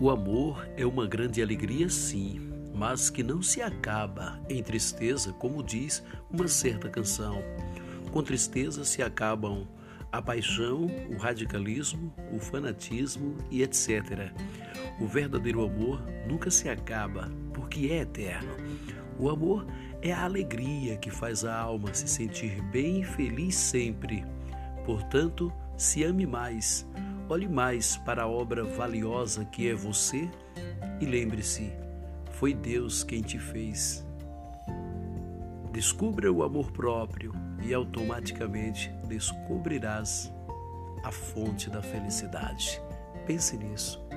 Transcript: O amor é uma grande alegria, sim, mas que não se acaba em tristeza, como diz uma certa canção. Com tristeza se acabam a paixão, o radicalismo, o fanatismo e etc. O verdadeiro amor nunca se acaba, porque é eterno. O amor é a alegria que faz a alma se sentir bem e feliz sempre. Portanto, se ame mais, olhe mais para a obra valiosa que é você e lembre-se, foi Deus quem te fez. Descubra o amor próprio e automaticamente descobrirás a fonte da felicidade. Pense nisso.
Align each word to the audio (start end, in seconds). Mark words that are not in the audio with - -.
O 0.00 0.08
amor 0.08 0.66
é 0.78 0.86
uma 0.86 1.06
grande 1.06 1.42
alegria, 1.42 1.86
sim, 1.90 2.40
mas 2.74 3.10
que 3.10 3.22
não 3.22 3.42
se 3.42 3.60
acaba 3.60 4.40
em 4.48 4.62
tristeza, 4.62 5.30
como 5.34 5.62
diz 5.62 6.02
uma 6.30 6.48
certa 6.48 6.88
canção. 6.88 7.42
Com 8.10 8.22
tristeza 8.22 8.82
se 8.82 9.02
acabam 9.02 9.68
a 10.10 10.22
paixão, 10.22 10.86
o 11.10 11.18
radicalismo, 11.18 12.10
o 12.32 12.38
fanatismo 12.38 13.36
e 13.50 13.62
etc. 13.62 14.32
O 14.98 15.06
verdadeiro 15.06 15.62
amor 15.62 16.02
nunca 16.26 16.50
se 16.50 16.70
acaba, 16.70 17.30
porque 17.52 17.88
é 17.92 17.98
eterno. 17.98 18.56
O 19.18 19.28
amor 19.28 19.66
é 20.00 20.14
a 20.14 20.24
alegria 20.24 20.96
que 20.96 21.10
faz 21.10 21.44
a 21.44 21.54
alma 21.54 21.92
se 21.92 22.08
sentir 22.08 22.62
bem 22.72 23.02
e 23.02 23.04
feliz 23.04 23.54
sempre. 23.54 24.24
Portanto, 24.86 25.52
se 25.76 26.02
ame 26.04 26.24
mais, 26.24 26.86
olhe 27.30 27.48
mais 27.48 27.96
para 27.98 28.24
a 28.24 28.28
obra 28.28 28.64
valiosa 28.64 29.44
que 29.44 29.68
é 29.68 29.74
você 29.74 30.28
e 31.00 31.06
lembre-se, 31.06 31.72
foi 32.32 32.52
Deus 32.52 33.04
quem 33.04 33.22
te 33.22 33.38
fez. 33.38 34.04
Descubra 35.72 36.32
o 36.32 36.42
amor 36.42 36.72
próprio 36.72 37.32
e 37.62 37.72
automaticamente 37.72 38.92
descobrirás 39.06 40.32
a 41.04 41.12
fonte 41.12 41.70
da 41.70 41.80
felicidade. 41.80 42.82
Pense 43.26 43.56
nisso. 43.56 44.09